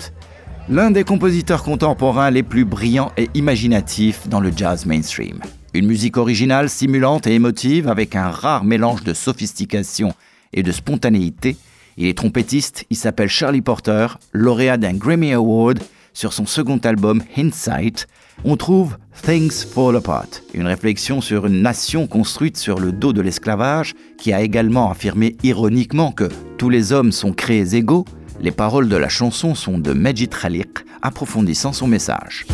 L'un 0.68 0.90
des 0.90 1.04
compositeurs 1.04 1.62
contemporains 1.62 2.32
les 2.32 2.42
plus 2.42 2.64
brillants 2.64 3.12
et 3.16 3.30
imaginatifs 3.34 4.28
dans 4.28 4.40
le 4.40 4.50
jazz 4.54 4.86
mainstream. 4.86 5.38
Une 5.72 5.86
musique 5.86 6.16
originale, 6.16 6.68
stimulante 6.68 7.28
et 7.28 7.34
émotive 7.34 7.86
avec 7.86 8.16
un 8.16 8.28
rare 8.28 8.64
mélange 8.64 9.04
de 9.04 9.14
sophistication 9.14 10.12
et 10.52 10.64
de 10.64 10.72
spontanéité. 10.72 11.56
Il 11.96 12.08
est 12.08 12.18
trompettiste, 12.18 12.84
il 12.90 12.96
s'appelle 12.96 13.28
Charlie 13.28 13.62
Porter, 13.62 14.18
lauréat 14.32 14.78
d'un 14.78 14.94
Grammy 14.94 15.32
Award 15.32 15.78
sur 16.12 16.32
son 16.32 16.46
second 16.46 16.78
album 16.78 17.22
Insight. 17.36 18.06
On 18.44 18.56
trouve 18.56 18.96
Things 19.24 19.64
Fall 19.66 19.96
Apart, 19.96 20.28
une 20.54 20.66
réflexion 20.66 21.20
sur 21.20 21.46
une 21.46 21.62
nation 21.62 22.06
construite 22.06 22.56
sur 22.56 22.80
le 22.80 22.92
dos 22.92 23.12
de 23.12 23.20
l'esclavage 23.20 23.94
qui 24.18 24.32
a 24.32 24.40
également 24.40 24.90
affirmé 24.90 25.36
ironiquement 25.42 26.12
que 26.12 26.28
tous 26.58 26.68
les 26.68 26.92
hommes 26.92 27.12
sont 27.12 27.32
créés 27.32 27.74
égaux. 27.74 28.04
Les 28.40 28.50
paroles 28.50 28.88
de 28.88 28.96
la 28.96 29.08
chanson 29.08 29.54
sont 29.54 29.78
de 29.78 29.92
Majid 29.92 30.30
Khaliq, 30.30 30.84
approfondissant 31.02 31.72
son 31.72 31.86
message. 31.86 32.46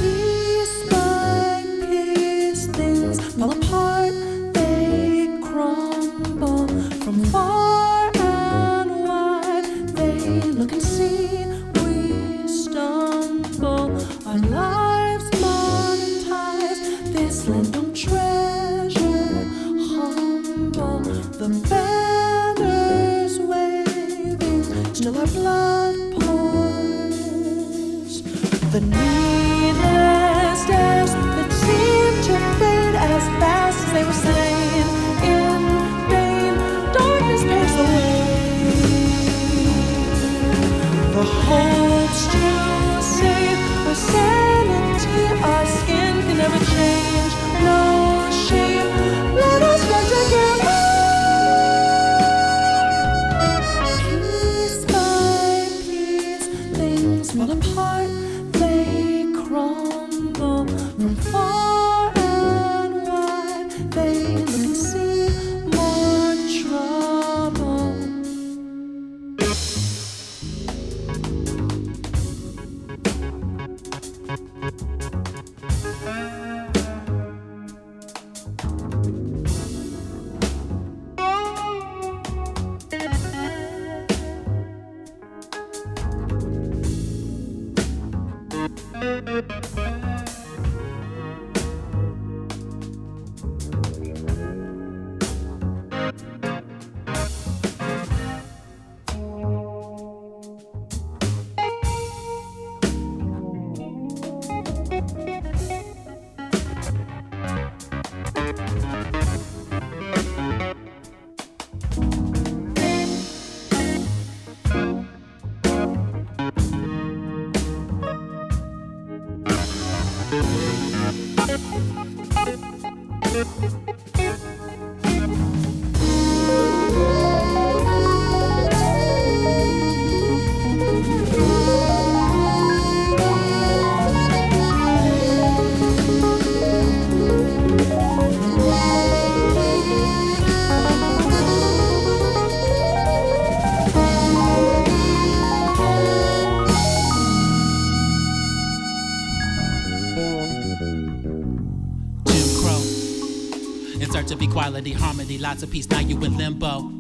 Equality, 154.79 154.93
harmony, 154.93 155.39
lots 155.39 155.63
of 155.63 155.71
peace. 155.71 155.89
Now 155.89 156.01
you 156.01 156.23
in 156.25 156.37
limbo. 156.37 156.91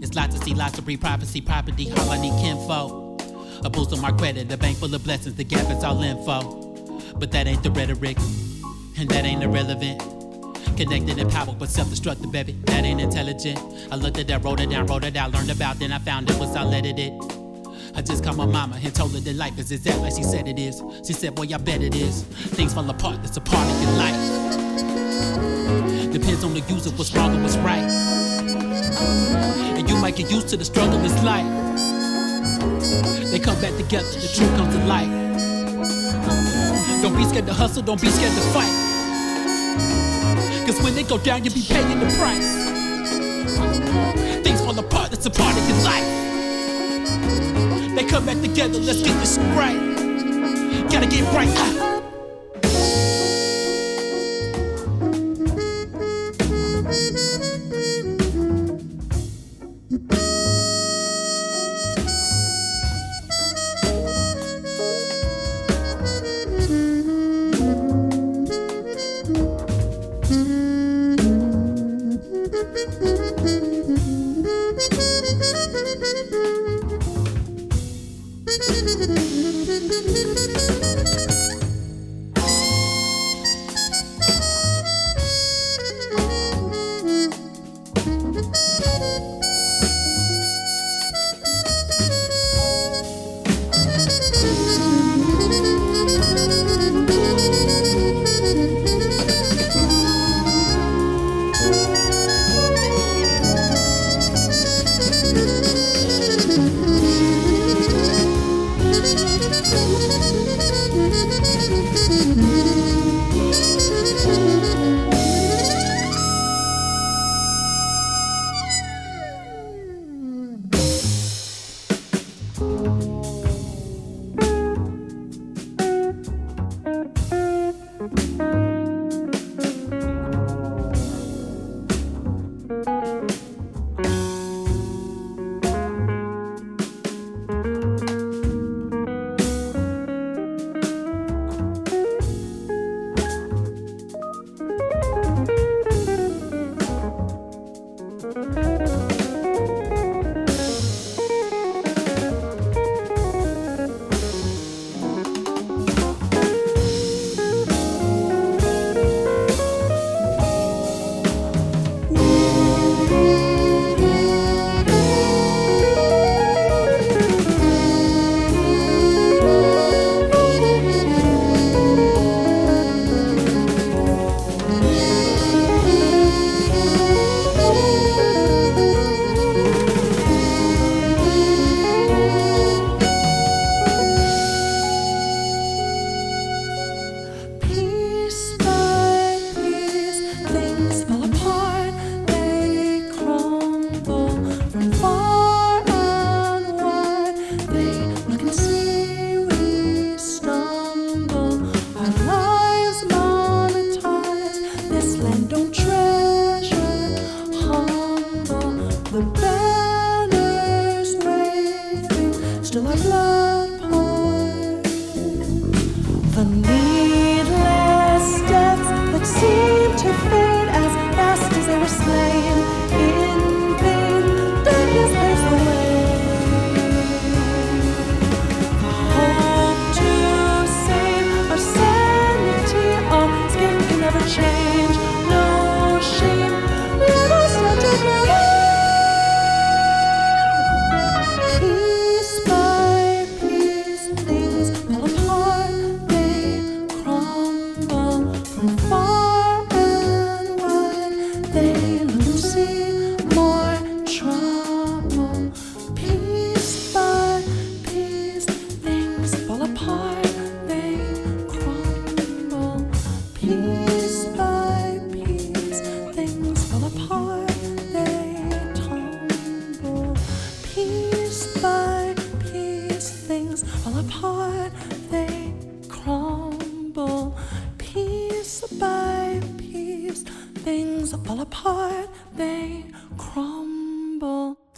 It's 0.00 0.14
lots 0.14 0.34
to 0.38 0.44
see, 0.44 0.54
lots 0.54 0.76
to 0.76 0.82
read, 0.82 1.00
privacy, 1.00 1.40
property, 1.40 1.90
all 1.92 2.10
I 2.10 2.20
need 2.20 2.32
kinfo. 2.32 3.64
A 3.64 3.70
boost 3.70 3.92
on 3.92 4.00
my 4.00 4.12
credit, 4.12 4.50
a 4.52 4.56
bank 4.56 4.78
full 4.78 4.94
of 4.94 5.04
blessings, 5.04 5.34
the 5.34 5.44
gap 5.44 5.70
is 5.70 5.84
all 5.84 6.00
info. 6.02 6.40
But 7.16 7.32
that 7.32 7.46
ain't 7.46 7.62
the 7.62 7.70
rhetoric, 7.70 8.16
and 8.98 9.08
that 9.10 9.24
ain't 9.24 9.42
irrelevant. 9.42 10.00
Connected 10.76 11.18
in 11.18 11.28
power, 11.28 11.54
but 11.58 11.68
self-destructive, 11.68 12.30
baby. 12.30 12.52
That 12.64 12.84
ain't 12.84 13.00
intelligent. 13.00 13.58
I 13.90 13.96
looked 13.96 14.18
at 14.18 14.28
that, 14.28 14.44
wrote 14.44 14.60
it 14.60 14.70
down, 14.70 14.86
wrote 14.86 15.04
it 15.04 15.16
out, 15.16 15.32
learned 15.32 15.50
about, 15.50 15.78
then 15.78 15.92
I 15.92 15.98
found 15.98 16.30
it 16.30 16.38
was 16.38 16.54
all 16.56 16.72
edited. 16.72 17.12
I 17.94 18.00
just 18.00 18.22
called 18.22 18.36
my 18.36 18.46
mama 18.46 18.78
and 18.82 18.94
told 18.94 19.12
her 19.12 19.20
that 19.20 19.34
life 19.34 19.58
is 19.58 19.72
exact 19.72 19.98
like 19.98 20.14
she 20.14 20.22
said 20.22 20.46
it 20.46 20.58
is. 20.58 20.80
She 21.04 21.12
said, 21.12 21.34
boy, 21.34 21.48
I 21.52 21.58
bet 21.58 21.82
it 21.82 21.96
is. 21.96 22.22
Things 22.22 22.72
fall 22.72 22.88
apart, 22.88 23.22
that's 23.22 23.36
a 23.36 23.40
part 23.40 23.68
of 23.68 23.82
your 23.82 23.92
life. 23.92 24.27
Depends 26.12 26.42
on 26.44 26.54
the 26.54 26.60
user, 26.60 26.90
what's 26.90 27.14
wrong 27.14 27.34
and 27.34 27.42
what's 27.42 27.56
right. 27.58 27.84
And 29.76 29.88
you 29.88 29.96
might 29.96 30.16
get 30.16 30.30
used 30.30 30.48
to 30.48 30.56
the 30.56 30.64
struggle, 30.64 30.98
it's 31.04 31.22
life. 31.22 31.46
They 33.30 33.38
come 33.38 33.60
back 33.60 33.76
together, 33.76 34.08
the 34.08 34.28
truth 34.34 34.56
comes 34.56 34.74
to 34.74 34.84
light. 34.86 35.10
Don't 37.02 37.16
be 37.16 37.24
scared 37.24 37.46
to 37.46 37.52
hustle, 37.52 37.82
don't 37.82 38.00
be 38.00 38.08
scared 38.08 38.32
to 38.32 38.40
fight. 38.56 38.72
Cause 40.66 40.80
when 40.82 40.94
they 40.94 41.02
go 41.02 41.18
down, 41.18 41.44
you'll 41.44 41.54
be 41.54 41.62
paying 41.62 42.00
the 42.00 42.06
price. 42.16 42.54
Things 44.42 44.60
fall 44.62 44.78
apart, 44.78 45.10
that's 45.10 45.26
a 45.26 45.30
part 45.30 45.56
of 45.56 45.68
your 45.68 45.78
life. 45.84 46.08
They 47.94 48.04
come 48.04 48.24
back 48.24 48.40
together, 48.40 48.78
let's 48.78 49.02
get 49.02 49.14
this 49.20 49.38
right. 49.56 49.78
Gotta 50.90 51.06
get 51.06 51.24
right. 51.34 51.87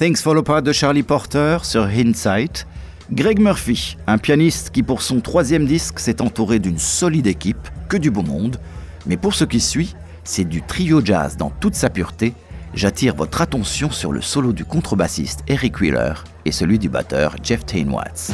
Thanks 0.01 0.22
for 0.22 0.34
the 0.34 0.42
part 0.42 0.62
de 0.62 0.72
Charlie 0.72 1.03
Porter 1.03 1.59
sur 1.62 1.84
Hindsight. 1.84 2.66
Greg 3.12 3.38
Murphy, 3.38 3.98
un 4.07 4.16
pianiste 4.16 4.70
qui 4.70 4.82
pour 4.82 5.03
son 5.03 5.20
troisième 5.20 5.66
disque 5.66 6.01
s'est 6.01 6.22
entouré 6.22 6.59
d'une 6.59 6.78
solide 6.78 7.26
équipe, 7.26 7.68
que 7.90 7.98
du 7.98 8.11
beau 8.11 8.22
monde. 8.22 8.57
Mais 9.05 9.18
pour 9.18 9.34
ce 9.34 9.44
qui 9.44 9.61
suit, 9.61 9.94
c'est 10.24 10.48
du 10.48 10.62
trio 10.62 11.05
jazz 11.05 11.36
dans 11.36 11.51
toute 11.51 11.74
sa 11.74 11.90
pureté. 11.90 12.32
J'attire 12.72 13.14
votre 13.14 13.42
attention 13.42 13.90
sur 13.90 14.11
le 14.11 14.22
solo 14.22 14.55
du 14.55 14.64
contrebassiste 14.64 15.40
Eric 15.48 15.82
Wheeler 15.82 16.14
et 16.46 16.53
celui 16.53 16.78
du 16.78 16.88
batteur 16.88 17.36
Jeff 17.42 17.66
Tain 17.66 17.90
Watts. 17.90 18.32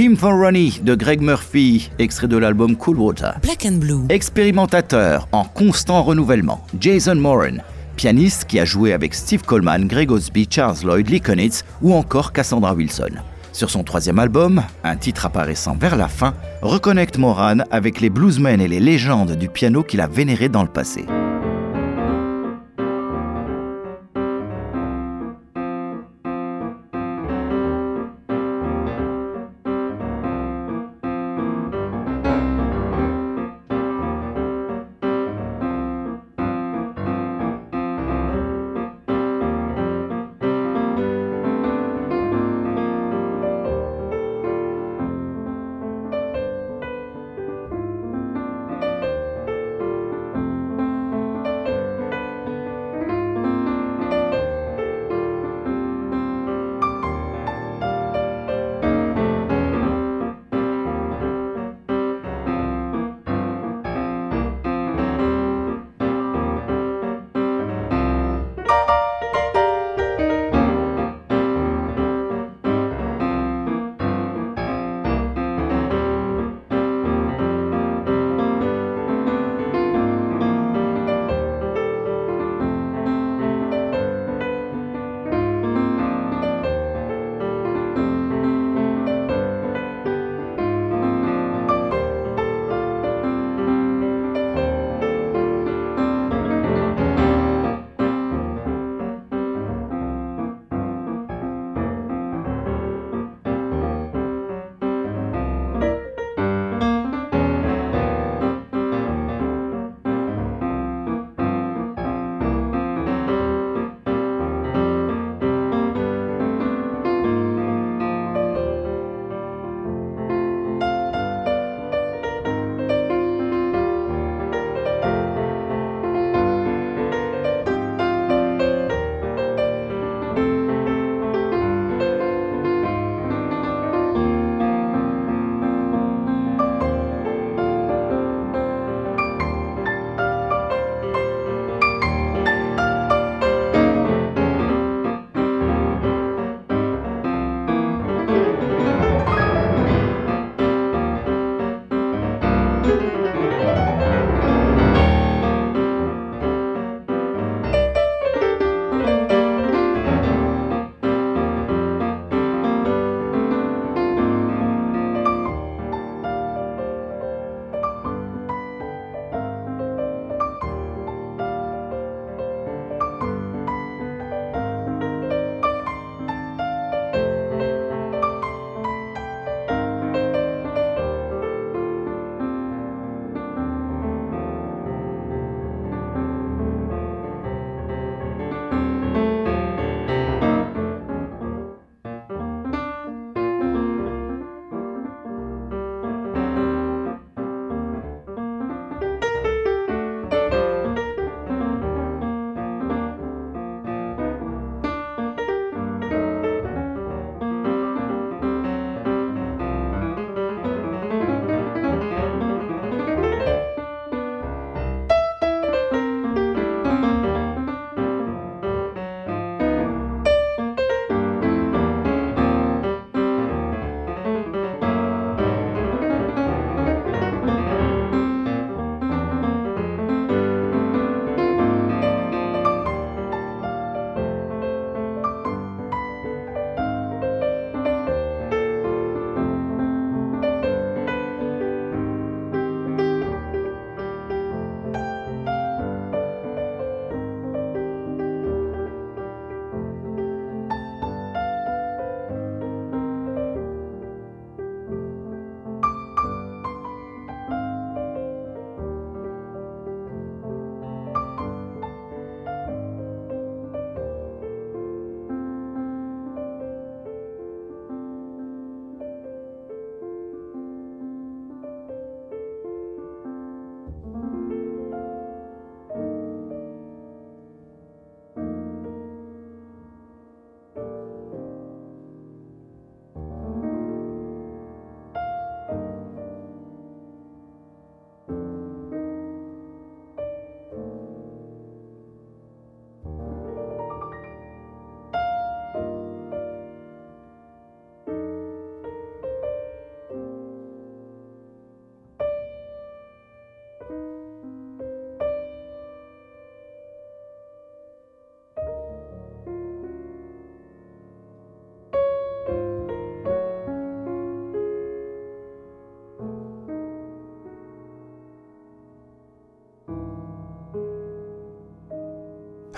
Theme 0.00 0.16
for 0.16 0.32
Ronnie 0.32 0.80
de 0.82 0.94
Greg 0.94 1.20
Murphy, 1.20 1.90
extrait 1.98 2.26
de 2.26 2.38
l'album 2.38 2.74
Cool 2.74 2.96
Water. 2.96 3.34
Black 3.42 3.66
and 3.66 3.76
Blue. 3.76 4.06
Expérimentateur 4.08 5.28
en 5.30 5.44
constant 5.44 6.02
renouvellement, 6.02 6.64
Jason 6.80 7.16
Moran, 7.16 7.58
pianiste 7.96 8.46
qui 8.46 8.58
a 8.58 8.64
joué 8.64 8.94
avec 8.94 9.12
Steve 9.12 9.42
Coleman, 9.42 9.86
Greg 9.86 10.10
Osby, 10.10 10.48
Charles 10.48 10.78
Lloyd, 10.84 11.10
Lee 11.10 11.20
Konitz 11.20 11.66
ou 11.82 11.92
encore 11.92 12.32
Cassandra 12.32 12.72
Wilson. 12.72 13.10
Sur 13.52 13.68
son 13.68 13.84
troisième 13.84 14.18
album, 14.18 14.62
un 14.84 14.96
titre 14.96 15.26
apparaissant 15.26 15.76
vers 15.78 15.96
la 15.96 16.08
fin, 16.08 16.32
reconnecte 16.62 17.18
Moran 17.18 17.58
avec 17.70 18.00
les 18.00 18.08
bluesmen 18.08 18.62
et 18.62 18.68
les 18.68 18.80
légendes 18.80 19.36
du 19.36 19.50
piano 19.50 19.82
qu'il 19.82 20.00
a 20.00 20.06
vénérés 20.06 20.48
dans 20.48 20.62
le 20.62 20.70
passé. 20.70 21.04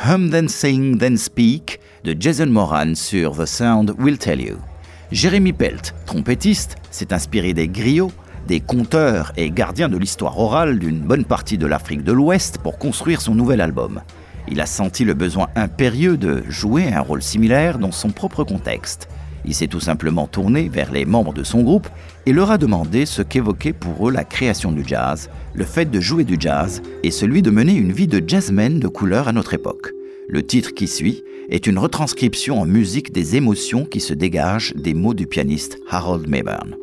Hum 0.04 0.30
Then 0.30 0.48
Sing 0.48 0.98
Then 0.98 1.16
Speak 1.16 1.78
de 2.02 2.16
Jason 2.18 2.46
Moran 2.46 2.96
sur 2.96 3.36
The 3.36 3.46
Sound 3.46 3.94
Will 4.00 4.18
Tell 4.18 4.40
You. 4.40 4.56
Jérémy 5.12 5.52
Pelt, 5.52 5.94
trompettiste, 6.06 6.74
s'est 6.90 7.12
inspiré 7.12 7.54
des 7.54 7.68
griots, 7.68 8.10
des 8.48 8.58
conteurs 8.58 9.32
et 9.36 9.52
gardiens 9.52 9.88
de 9.88 9.96
l'histoire 9.96 10.40
orale 10.40 10.80
d'une 10.80 10.98
bonne 10.98 11.24
partie 11.24 11.56
de 11.56 11.68
l'Afrique 11.68 12.02
de 12.02 12.10
l'Ouest 12.10 12.58
pour 12.58 12.78
construire 12.78 13.20
son 13.20 13.36
nouvel 13.36 13.60
album. 13.60 14.00
Il 14.48 14.60
a 14.60 14.66
senti 14.66 15.04
le 15.04 15.14
besoin 15.14 15.46
impérieux 15.54 16.16
de 16.16 16.42
jouer 16.48 16.92
un 16.92 17.00
rôle 17.00 17.22
similaire 17.22 17.78
dans 17.78 17.92
son 17.92 18.10
propre 18.10 18.42
contexte. 18.42 19.08
Il 19.44 19.54
s'est 19.54 19.66
tout 19.66 19.80
simplement 19.80 20.26
tourné 20.26 20.68
vers 20.68 20.92
les 20.92 21.04
membres 21.04 21.32
de 21.32 21.42
son 21.42 21.62
groupe 21.62 21.88
et 22.26 22.32
leur 22.32 22.50
a 22.50 22.58
demandé 22.58 23.06
ce 23.06 23.22
qu'évoquait 23.22 23.72
pour 23.72 24.08
eux 24.08 24.12
la 24.12 24.24
création 24.24 24.72
du 24.72 24.84
jazz, 24.86 25.30
le 25.54 25.64
fait 25.64 25.90
de 25.90 26.00
jouer 26.00 26.24
du 26.24 26.36
jazz 26.38 26.82
et 27.02 27.10
celui 27.10 27.42
de 27.42 27.50
mener 27.50 27.74
une 27.74 27.92
vie 27.92 28.06
de 28.06 28.22
jazzman 28.26 28.78
de 28.78 28.88
couleur 28.88 29.28
à 29.28 29.32
notre 29.32 29.54
époque. 29.54 29.92
Le 30.28 30.44
titre 30.44 30.72
qui 30.72 30.86
suit 30.86 31.24
est 31.50 31.66
une 31.66 31.78
retranscription 31.78 32.60
en 32.60 32.66
musique 32.66 33.12
des 33.12 33.36
émotions 33.36 33.84
qui 33.84 34.00
se 34.00 34.14
dégagent 34.14 34.74
des 34.76 34.94
mots 34.94 35.14
du 35.14 35.26
pianiste 35.26 35.78
Harold 35.90 36.28
Mayburn. 36.28 36.76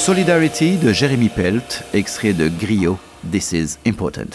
Solidarity 0.00 0.78
de 0.78 0.94
Jeremy 0.94 1.28
Pelt, 1.28 1.84
extrait 1.92 2.32
de 2.32 2.48
Griot, 2.48 2.98
This 3.30 3.52
is 3.52 3.76
Important. 3.86 4.30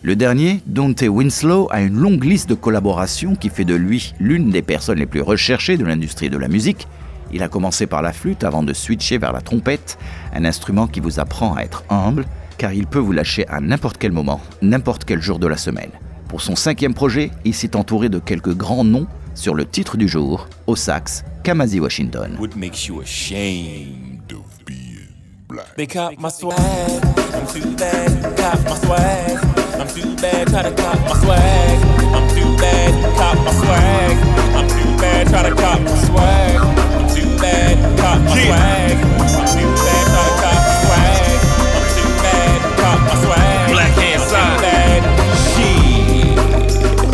Le 0.00 0.16
dernier, 0.16 0.62
Dante 0.64 1.02
Winslow, 1.02 1.68
a 1.70 1.82
une 1.82 1.98
longue 1.98 2.24
liste 2.24 2.48
de 2.48 2.54
collaborations 2.54 3.34
qui 3.34 3.50
fait 3.50 3.66
de 3.66 3.74
lui 3.74 4.14
l'une 4.18 4.48
des 4.48 4.62
personnes 4.62 5.00
les 5.00 5.04
plus 5.04 5.20
recherchées 5.20 5.76
de 5.76 5.84
l'industrie 5.84 6.30
de 6.30 6.38
la 6.38 6.48
musique. 6.48 6.88
Il 7.30 7.42
a 7.42 7.50
commencé 7.50 7.86
par 7.86 8.00
la 8.00 8.14
flûte 8.14 8.42
avant 8.42 8.62
de 8.62 8.72
switcher 8.72 9.18
vers 9.18 9.34
la 9.34 9.42
trompette, 9.42 9.98
un 10.32 10.46
instrument 10.46 10.86
qui 10.86 11.00
vous 11.00 11.20
apprend 11.20 11.56
à 11.56 11.60
être 11.60 11.84
humble, 11.90 12.24
car 12.56 12.72
il 12.72 12.86
peut 12.86 12.98
vous 12.98 13.12
lâcher 13.12 13.46
à 13.48 13.60
n'importe 13.60 13.98
quel 13.98 14.12
moment, 14.12 14.40
n'importe 14.62 15.04
quel 15.04 15.20
jour 15.20 15.38
de 15.38 15.46
la 15.46 15.58
semaine. 15.58 15.90
Pour 16.28 16.40
son 16.40 16.56
cinquième 16.56 16.94
projet, 16.94 17.30
il 17.44 17.52
s'est 17.52 17.76
entouré 17.76 18.08
de 18.08 18.18
quelques 18.18 18.56
grands 18.56 18.82
noms 18.82 19.06
sur 19.34 19.54
le 19.54 19.66
titre 19.66 19.98
du 19.98 20.08
jour, 20.08 20.48
au 20.66 20.74
sax, 20.74 21.22
Kamasi 21.42 21.80
Washington. 21.80 22.34
What 22.40 22.56
makes 22.56 22.86
you 22.86 23.02
ashamed? 23.02 24.11
Black? 25.52 25.76
They 25.76 25.86
cop 25.86 26.18
my 26.18 26.28
swag. 26.30 26.58
I'm 26.58 27.46
too 27.46 27.76
bad. 27.76 28.36
Cop 28.36 28.64
my 28.64 28.74
swag. 28.74 29.38
I'm 29.78 29.88
too 29.88 30.16
bad. 30.16 30.48
Try 30.48 30.62
to 30.62 30.72
cop 30.74 30.98
my 31.00 31.14
swag. 31.20 31.78
I'm 32.16 32.28
too 32.34 32.56
bad. 32.56 33.16
Cop 33.16 33.36
my 33.44 33.52
swag. 33.52 34.16
I'm 34.56 34.68
too 34.68 34.96
bad. 34.98 35.28
Try 35.28 35.42
to 35.48 35.54
cop 35.54 35.80
my 35.80 35.94
swag. 36.06 36.56
I'm 36.56 37.08
too 37.14 37.28
bad. 37.38 37.98
Cop 37.98 38.18
my 38.20 38.34
swag. 38.44 38.96
I'm 38.96 39.46
too 39.52 39.70
bad. 39.84 40.04
Try 40.12 40.24
to 40.28 40.34
cop 40.42 40.60
my 40.68 40.74
swag. 40.82 41.40
I'm 41.76 41.86
too 41.96 42.10
bad. 42.24 42.58
Cop 42.80 42.98
my 43.08 43.14
swag. 43.22 43.70
Black 43.72 43.94
hand 44.00 44.22
side. 44.32 45.02
Shit. 45.52 46.36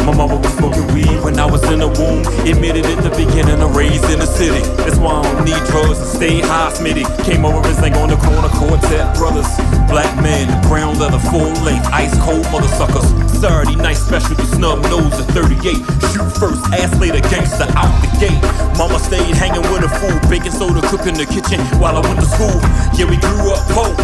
My 0.07 0.13
mama 0.15 0.37
was 0.37 0.58
smoking 0.59 0.87
weed 0.93 1.19
when 1.23 1.39
I 1.39 1.47
was 1.47 1.63
in 1.71 1.79
the 1.79 1.89
womb. 1.89 2.27
Admitted 2.45 2.85
at 2.87 3.01
the 3.03 3.15
beginning 3.15 3.63
of 3.63 3.75
raised 3.75 4.05
in 4.11 4.19
the 4.19 4.27
city. 4.27 4.61
That's 4.83 4.99
why 4.99 5.15
I 5.15 5.23
don't 5.23 5.45
need 5.47 5.63
drugs 5.71 5.99
and 5.99 6.11
stay 6.11 6.41
high, 6.41 6.71
Smitty. 6.75 7.07
Came 7.25 7.45
over 7.45 7.63
and 7.63 7.77
sang 7.79 7.95
on 7.95 8.11
the 8.11 8.19
corner, 8.19 8.51
quartet 8.59 9.17
brothers. 9.17 9.49
Black 9.89 10.11
men, 10.23 10.47
brown 10.69 10.99
leather, 10.99 11.23
full 11.31 11.53
length, 11.65 11.87
ice 11.95 12.15
cold 12.21 12.45
mother 12.51 12.69
suckers. 12.77 13.07
Saturday 13.39 13.77
night 13.77 13.95
special, 13.97 14.35
specialty, 14.35 14.45
snub 14.57 14.83
nose 14.91 15.15
at 15.15 15.31
38. 15.31 15.79
Shoot 16.11 16.31
first, 16.43 16.63
ass 16.75 16.91
later, 16.99 17.23
gangster 17.31 17.71
out 17.79 17.95
the 18.03 18.11
gate. 18.19 18.43
Mama 18.77 18.99
stayed 18.99 19.35
hanging 19.39 19.63
with 19.71 19.87
a 19.87 19.91
fool, 20.03 20.19
baking 20.29 20.53
soda, 20.53 20.83
cooking 20.89 21.15
the 21.15 21.27
kitchen 21.27 21.61
while 21.79 21.97
I 21.97 22.01
went 22.03 22.19
to 22.19 22.27
school. 22.27 22.59
Yeah, 22.99 23.07
we 23.07 23.17
grew 23.17 23.55
up 23.55 23.63
poor. 23.71 23.95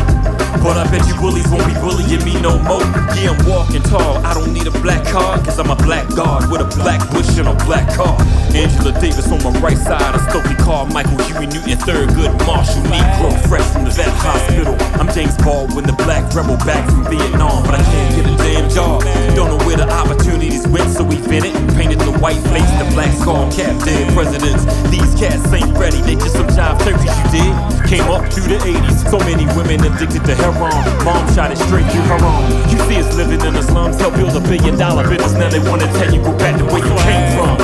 But 0.62 0.78
I 0.78 0.88
bet 0.90 1.06
you 1.06 1.14
bullies 1.20 1.48
won't 1.48 1.66
be 1.66 1.74
bullying 1.74 2.24
me 2.24 2.40
no 2.40 2.58
more. 2.62 2.80
Yeah, 3.18 3.34
I'm 3.34 3.46
walking 3.46 3.82
tall. 3.82 4.24
I 4.24 4.32
don't 4.32 4.52
need 4.52 4.66
a 4.66 4.76
black 4.80 5.04
card, 5.06 5.44
cause 5.44 5.58
I'm 5.58 5.70
a 5.70 5.76
black 5.76 6.08
guard 6.14 6.43
with 6.50 6.60
a 6.60 6.68
black 6.82 7.00
bush 7.10 7.38
and 7.38 7.48
a 7.48 7.54
black 7.64 7.86
car. 7.94 8.16
Angela 8.54 8.92
Davis 9.00 9.30
on 9.30 9.42
my 9.42 9.50
right 9.60 9.76
side, 9.76 10.14
a 10.14 10.18
Stokely 10.30 10.54
Carmichael, 10.56 11.18
Huey 11.26 11.46
Newton, 11.46 11.78
third 11.78 12.08
good 12.14 12.30
Marshall 12.46 12.82
Negro, 12.90 13.34
fresh 13.48 13.66
from 13.72 13.84
the 13.84 13.90
vet 13.90 14.12
hospital. 14.22 14.76
I'm 15.00 15.10
James 15.12 15.36
Baldwin, 15.42 15.84
the 15.86 15.96
black 16.04 16.22
rebel 16.34 16.56
back 16.64 16.88
from 16.88 17.04
Vietnam, 17.10 17.62
but 17.64 17.74
I 17.74 17.82
can't 17.82 18.14
get 18.14 18.26
a 18.26 18.36
damn 18.38 18.70
job. 18.70 19.02
Don't 19.34 19.50
know 19.50 19.62
where 19.66 19.76
the 19.76 19.88
opportunities 19.90 20.66
went, 20.68 20.88
so 20.90 21.02
we 21.04 21.16
been 21.28 21.44
it. 21.44 21.54
Painted 21.74 22.00
the 22.00 22.14
white 22.18 22.40
face, 22.52 22.70
the 22.78 22.86
black 22.94 23.12
skull 23.18 23.50
cap, 23.50 23.74
dead 23.84 24.06
presidents. 24.14 24.64
These 24.90 25.14
cats 25.18 25.44
ain't 25.52 25.70
ready, 25.76 26.00
they 26.02 26.14
just 26.14 26.34
some 26.34 26.48
jive 26.48 26.78
turkeys 26.84 27.10
you 27.10 27.26
did. 27.42 27.52
Came 27.90 28.06
up 28.10 28.26
through 28.32 28.54
the 28.54 28.58
80s, 28.62 29.10
so 29.10 29.18
many 29.18 29.46
women 29.58 29.82
addicted 29.84 30.24
to 30.24 30.34
heroin. 30.34 30.74
Mom 31.04 31.22
shot 31.34 31.50
it 31.50 31.58
straight 31.58 31.86
through 31.90 32.06
her 32.10 32.20
own. 32.22 32.42
You 32.70 32.78
see 32.86 32.98
us 33.02 33.14
living 33.16 33.42
in 33.42 33.54
the 33.54 33.62
slums, 33.62 33.98
help 34.00 34.14
build 34.14 34.34
a 34.36 34.40
billion 34.40 34.78
dollar 34.78 35.08
business. 35.08 35.32
Now 35.34 35.50
they 35.50 35.60
wanna 35.60 35.90
tell 35.98 36.12
you 36.12 36.22
back 36.38 36.58
to 36.58 36.64
where 36.64 36.78
you 36.78 36.94
came 37.02 37.36
from. 37.36 37.63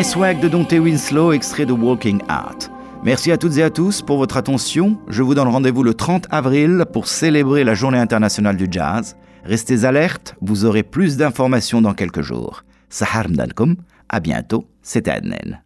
My 0.00 0.04
Swag 0.04 0.40
de 0.40 0.48
Dante 0.48 0.72
Winslow, 0.72 1.32
extrait 1.32 1.66
de 1.66 1.74
Walking 1.74 2.22
Art. 2.26 2.56
Merci 3.04 3.32
à 3.32 3.36
toutes 3.36 3.58
et 3.58 3.62
à 3.62 3.68
tous 3.68 4.00
pour 4.00 4.16
votre 4.16 4.38
attention. 4.38 4.98
Je 5.08 5.22
vous 5.22 5.34
donne 5.34 5.48
rendez-vous 5.48 5.82
le 5.82 5.92
30 5.92 6.26
avril 6.30 6.86
pour 6.90 7.06
célébrer 7.06 7.64
la 7.64 7.74
Journée 7.74 7.98
internationale 7.98 8.56
du 8.56 8.66
jazz. 8.70 9.14
Restez 9.44 9.84
alertes, 9.84 10.36
vous 10.40 10.64
aurez 10.64 10.84
plus 10.84 11.18
d'informations 11.18 11.82
dans 11.82 11.92
quelques 11.92 12.22
jours. 12.22 12.64
Sahar 12.88 13.28
Mdalkom, 13.28 13.76
à 14.08 14.20
bientôt, 14.20 14.64
c'était 14.80 15.10
Adnen. 15.10 15.60